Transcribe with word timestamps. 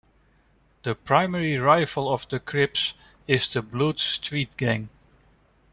The 0.81 0.95
primary 0.95 1.57
rival 1.57 2.11
of 2.11 2.27
the 2.29 2.39
Crips 2.39 2.95
is 3.27 3.45
the 3.45 3.61
Bloods 3.61 4.01
street-gang. 4.01 4.89